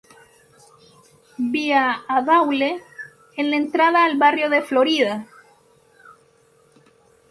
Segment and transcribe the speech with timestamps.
[1.53, 2.71] Vía a Daule,
[3.37, 5.27] en la entrada al barrio de Florida.